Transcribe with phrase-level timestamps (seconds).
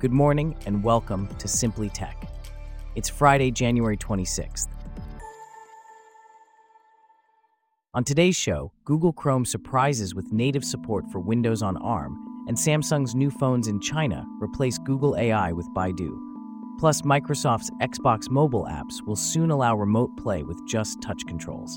[0.00, 2.30] Good morning and welcome to Simply Tech.
[2.94, 4.68] It's Friday, January 26th.
[7.94, 13.16] On today's show, Google Chrome surprises with native support for Windows on ARM, and Samsung's
[13.16, 16.16] new phones in China replace Google AI with Baidu.
[16.78, 21.76] Plus, Microsoft's Xbox mobile apps will soon allow remote play with just touch controls.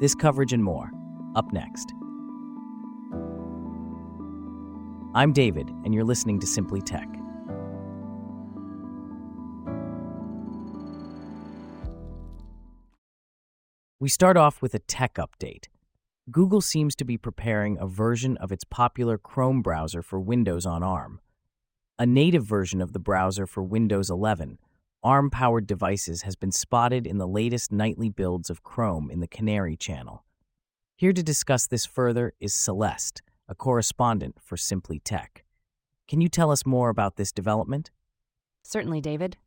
[0.00, 0.90] This coverage and more,
[1.36, 1.94] up next.
[5.14, 7.08] I'm David, and you're listening to Simply Tech.
[13.98, 15.68] We start off with a tech update.
[16.30, 20.82] Google seems to be preparing a version of its popular Chrome browser for Windows on
[20.82, 21.18] ARM.
[21.98, 24.58] A native version of the browser for Windows 11,
[25.02, 29.26] ARM powered devices, has been spotted in the latest nightly builds of Chrome in the
[29.26, 30.26] Canary channel.
[30.94, 35.46] Here to discuss this further is Celeste, a correspondent for Simply Tech.
[36.06, 37.90] Can you tell us more about this development?
[38.62, 39.38] Certainly, David.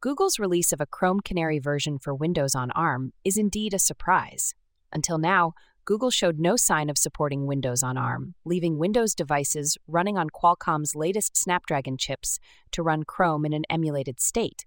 [0.00, 4.54] Google's release of a Chrome Canary version for Windows on ARM is indeed a surprise.
[4.92, 5.54] Until now,
[5.84, 10.94] Google showed no sign of supporting Windows on ARM, leaving Windows devices running on Qualcomm's
[10.94, 12.38] latest Snapdragon chips
[12.70, 14.64] to run Chrome in an emulated state,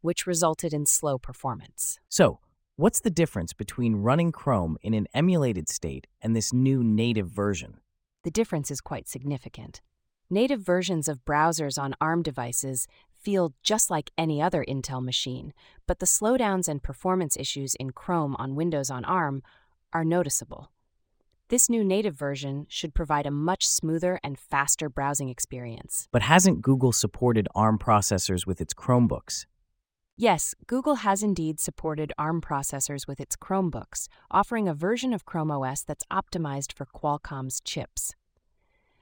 [0.00, 1.98] which resulted in slow performance.
[2.08, 2.38] So,
[2.76, 7.80] what's the difference between running Chrome in an emulated state and this new native version?
[8.22, 9.80] The difference is quite significant.
[10.30, 12.86] Native versions of browsers on ARM devices
[13.20, 15.52] feel just like any other Intel machine,
[15.86, 19.42] but the slowdowns and performance issues in Chrome on Windows on ARM
[19.92, 20.70] are noticeable.
[21.48, 26.06] This new native version should provide a much smoother and faster browsing experience.
[26.12, 29.46] But hasn't Google supported ARM processors with its Chromebooks?
[30.20, 35.50] Yes, Google has indeed supported ARM processors with its Chromebooks, offering a version of Chrome
[35.50, 38.14] OS that's optimized for Qualcomm's chips.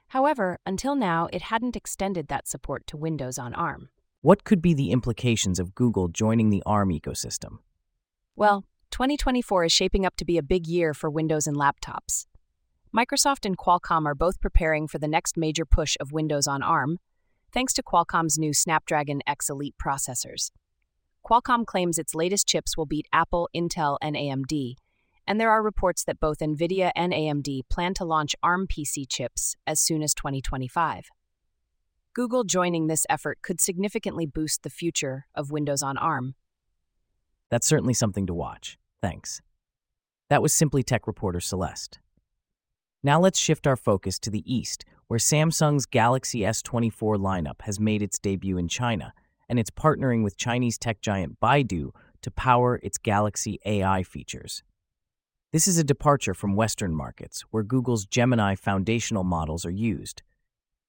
[0.09, 3.89] However, until now, it hadn't extended that support to Windows on ARM.
[4.21, 7.59] What could be the implications of Google joining the ARM ecosystem?
[8.35, 12.25] Well, 2024 is shaping up to be a big year for Windows and laptops.
[12.91, 16.97] Microsoft and Qualcomm are both preparing for the next major push of Windows on ARM,
[17.53, 20.49] thanks to Qualcomm's new Snapdragon X Elite processors.
[21.23, 24.77] Qualcomm claims its latest chips will beat Apple, Intel, and AMD,
[25.27, 29.55] and there are reports that both Nvidia and AMD plan to launch ARM PC chips
[29.67, 31.09] as soon as 2025.
[32.17, 36.33] Google joining this effort could significantly boost the future of Windows on ARM.
[37.51, 38.79] That's certainly something to watch.
[39.03, 39.39] Thanks.
[40.31, 41.99] That was Simply Tech reporter Celeste.
[43.03, 48.01] Now let's shift our focus to the east, where Samsung's Galaxy S24 lineup has made
[48.01, 49.13] its debut in China,
[49.47, 51.91] and it's partnering with Chinese tech giant Baidu
[52.23, 54.63] to power its Galaxy AI features.
[55.53, 60.23] This is a departure from Western markets, where Google's Gemini foundational models are used.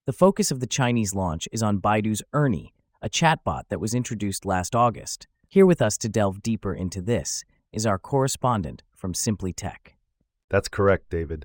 [0.08, 4.46] The focus of the Chinese launch is on Baidu's Ernie, a chatbot that was introduced
[4.46, 5.28] last August.
[5.46, 9.96] Here with us to delve deeper into this is our correspondent from Simply Tech.
[10.48, 11.44] That's correct, David.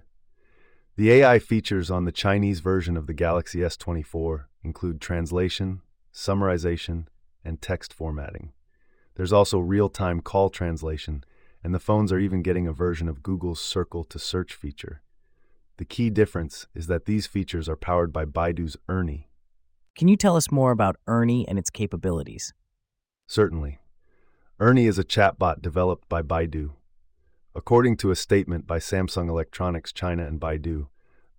[0.95, 5.81] The AI features on the Chinese version of the Galaxy S24 include translation,
[6.13, 7.07] summarization,
[7.43, 8.53] and text formatting.
[9.15, 11.25] There's also real time call translation,
[11.65, 15.01] and the phones are even getting a version of Google's Circle to Search feature.
[15.77, 19.29] The key difference is that these features are powered by Baidu's Ernie.
[19.95, 22.53] Can you tell us more about Ernie and its capabilities?
[23.27, 23.79] Certainly.
[24.59, 26.71] Ernie is a chatbot developed by Baidu.
[27.55, 30.87] According to a statement by Samsung Electronics China and Baidu,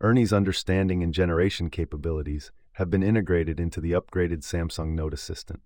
[0.01, 5.61] Ernie's understanding and generation capabilities have been integrated into the upgraded Samsung Note Assistant.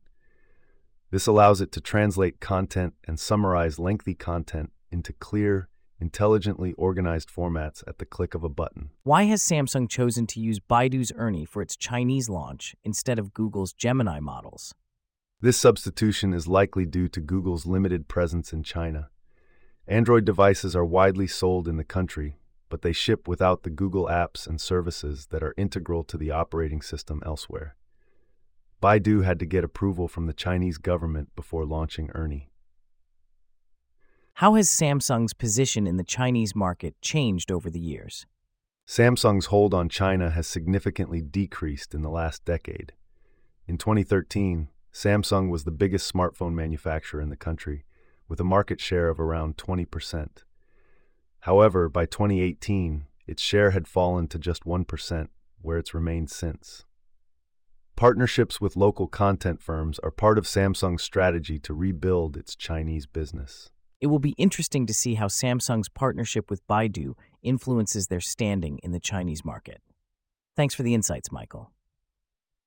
[1.11, 5.69] This allows it to translate content and summarize lengthy content into clear,
[6.01, 8.91] intelligently organized formats at the click of a button.
[9.03, 13.73] Why has Samsung chosen to use Baidu's Ernie for its Chinese launch instead of Google's
[13.73, 14.75] Gemini models?
[15.41, 19.11] This substitution is likely due to Google's limited presence in China.
[19.87, 22.39] Android devices are widely sold in the country,
[22.69, 26.83] but they ship without the Google apps and services that are integral to the operating
[26.83, 27.77] system elsewhere.
[28.83, 32.48] Baidu had to get approval from the Chinese government before launching Ernie.
[34.39, 38.25] How has Samsung's position in the Chinese market changed over the years?
[38.87, 42.93] Samsung's hold on China has significantly decreased in the last decade.
[43.67, 47.85] In 2013, Samsung was the biggest smartphone manufacturer in the country,
[48.29, 50.29] with a market share of around 20%.
[51.41, 55.29] However, by 2018, its share had fallen to just 1%,
[55.63, 56.85] where it's remained since.
[57.97, 63.73] Partnerships with local content firms are part of Samsung's strategy to rebuild its Chinese business.
[64.01, 68.93] It will be interesting to see how Samsung's partnership with Baidu influences their standing in
[68.93, 69.81] the Chinese market.
[70.55, 71.73] Thanks for the insights, Michael.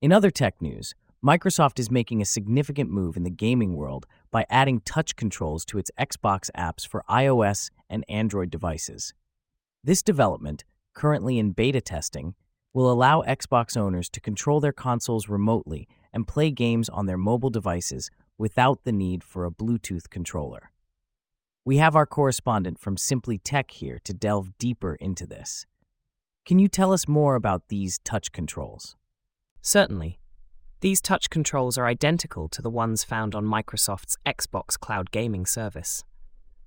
[0.02, 0.94] In other tech news,
[1.24, 5.78] Microsoft is making a significant move in the gaming world by adding touch controls to
[5.78, 9.14] its Xbox apps for iOS and Android devices.
[9.84, 10.64] This development,
[10.94, 12.34] currently in beta testing,
[12.74, 17.50] will allow Xbox owners to control their consoles remotely and play games on their mobile
[17.50, 20.72] devices without the need for a Bluetooth controller.
[21.64, 25.68] We have our correspondent from Simply Tech here to delve deeper into this.
[26.44, 28.96] Can you tell us more about these touch controls?
[29.62, 30.20] Certainly.
[30.80, 36.04] These touch controls are identical to the ones found on Microsoft's Xbox Cloud Gaming service.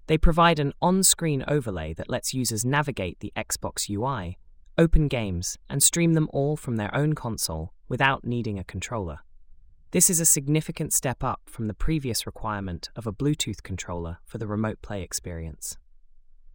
[0.06, 4.38] They provide an on screen overlay that lets users navigate the Xbox UI,
[4.78, 9.23] open games, and stream them all from their own console without needing a controller.
[9.94, 14.38] This is a significant step up from the previous requirement of a Bluetooth controller for
[14.38, 15.78] the remote play experience.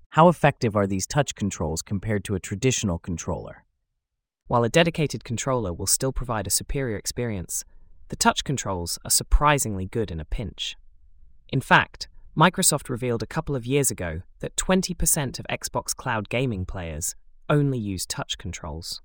[0.10, 3.64] How effective are these touch controls compared to a traditional controller?
[4.48, 7.64] While a dedicated controller will still provide a superior experience,
[8.10, 10.76] the touch controls are surprisingly good in a pinch.
[11.48, 16.66] In fact, Microsoft revealed a couple of years ago that 20% of Xbox Cloud gaming
[16.66, 17.16] players
[17.48, 19.02] only use touch controls.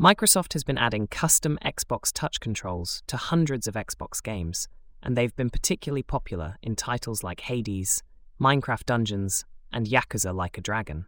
[0.00, 4.66] Microsoft has been adding custom Xbox touch controls to hundreds of Xbox games,
[5.02, 8.02] and they've been particularly popular in titles like Hades,
[8.40, 11.04] Minecraft Dungeons, and Yakuza Like a Dragon.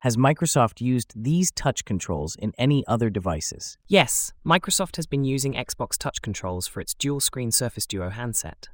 [0.00, 3.78] Has Microsoft used these touch controls in any other devices?
[3.88, 8.68] Yes, Microsoft has been using Xbox touch controls for its dual screen Surface Duo handset.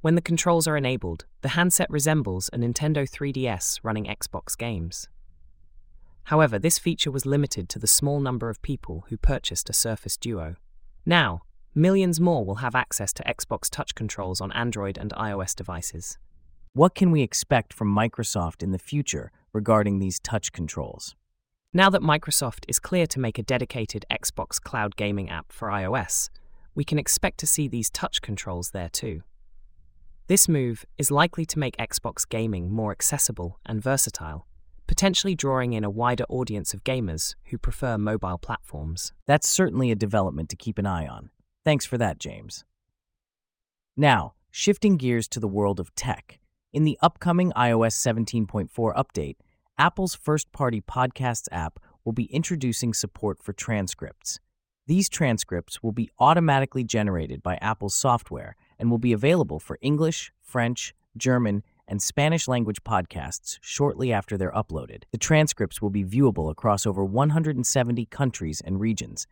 [0.00, 5.08] When the controls are enabled, the handset resembles a Nintendo 3DS running Xbox games.
[6.24, 10.16] However, this feature was limited to the small number of people who purchased a Surface
[10.16, 10.56] Duo.
[11.04, 11.42] Now,
[11.74, 16.18] millions more will have access to Xbox touch controls on Android and iOS devices.
[16.74, 21.14] What can we expect from Microsoft in the future regarding these touch controls?
[21.74, 26.28] Now that Microsoft is clear to make a dedicated Xbox cloud gaming app for iOS,
[26.74, 29.22] we can expect to see these touch controls there too.
[30.28, 34.46] This move is likely to make Xbox gaming more accessible and versatile
[34.92, 39.14] potentially drawing in a wider audience of gamers who prefer mobile platforms.
[39.26, 41.30] That's certainly a development to keep an eye on.
[41.64, 42.66] Thanks for that, James.
[43.96, 46.40] Now, shifting gears to the world of tech.
[46.74, 49.36] In the upcoming iOS 17.4 update,
[49.78, 54.40] Apple's first party podcasts app will be introducing support for transcripts.
[54.86, 60.34] These transcripts will be automatically generated by Apple's software and will be available for English,
[60.42, 65.04] French, German, and Spanish language podcasts shortly after they're uploaded.
[65.10, 69.26] The transcripts will be viewable across over 170 countries and regions.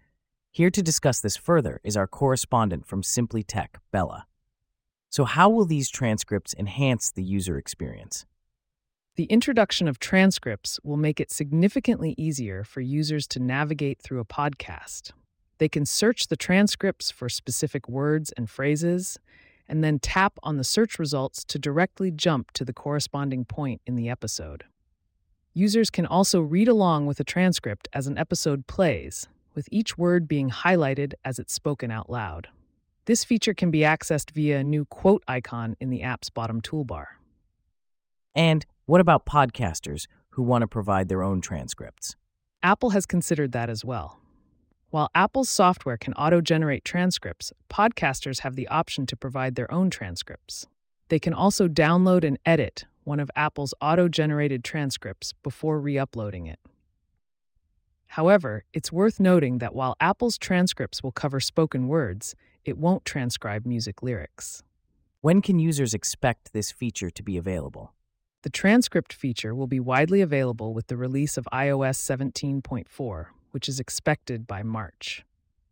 [0.50, 4.26] Here to discuss this further is our correspondent from Simply Tech, Bella.
[5.08, 8.26] So, how will these transcripts enhance the user experience?
[9.17, 14.25] The introduction of transcripts will make it significantly easier for users to navigate through a
[14.25, 15.12] podcast.
[15.58, 19.19] They can search the transcripts for specific words and phrases
[19.70, 23.94] and then tap on the search results to directly jump to the corresponding point in
[23.94, 24.64] the episode.
[25.55, 30.26] Users can also read along with a transcript as an episode plays, with each word
[30.26, 32.49] being highlighted as it's spoken out loud.
[33.06, 37.06] This feature can be accessed via a new quote icon in the app's bottom toolbar.
[38.34, 42.17] And what about podcasters who want to provide their own transcripts?
[42.62, 44.19] Apple has considered that as well.
[44.91, 49.89] While Apple's software can auto generate transcripts, podcasters have the option to provide their own
[49.89, 50.67] transcripts.
[51.11, 56.47] They can also download and edit one of Apple's auto generated transcripts before re uploading
[56.47, 56.59] it.
[58.09, 63.65] However, it's worth noting that while Apple's transcripts will cover spoken words, it won't transcribe
[63.65, 64.65] music lyrics.
[65.20, 67.94] When can users expect this feature to be available?
[68.43, 73.81] The transcript feature will be widely available with the release of iOS 17.4, which is
[73.81, 75.25] expected by March.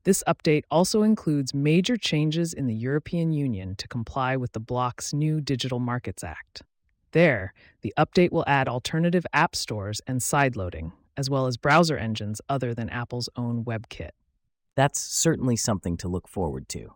[0.05, 5.13] This update also includes major changes in the European Union to comply with the bloc's
[5.13, 6.63] new Digital Markets Act.
[7.13, 12.41] There, the update will add alternative app stores and sideloading, as well as browser engines
[12.49, 14.11] other than Apple's own WebKit.
[14.77, 16.95] That's certainly something to look forward to.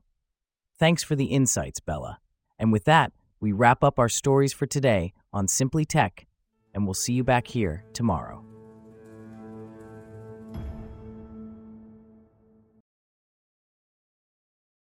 [0.78, 2.18] Thanks for the insights, Bella.
[2.58, 6.26] And with that, we wrap up our stories for today on Simply Tech,
[6.72, 8.51] and we'll see you back here tomorrow.